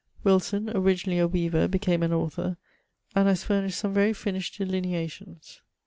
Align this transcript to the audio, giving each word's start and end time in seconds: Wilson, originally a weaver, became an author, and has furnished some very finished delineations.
Wilson, 0.23 0.67
originally 0.75 1.19
a 1.19 1.27
weaver, 1.27 1.67
became 1.67 2.01
an 2.01 2.11
author, 2.11 2.57
and 3.13 3.27
has 3.27 3.43
furnished 3.43 3.77
some 3.77 3.93
very 3.93 4.13
finished 4.13 4.57
delineations. 4.57 5.61